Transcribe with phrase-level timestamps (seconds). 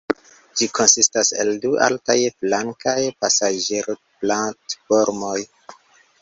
[0.59, 5.37] Ĝi konsistas el du altaj flankaj pasaĝerplatformoj.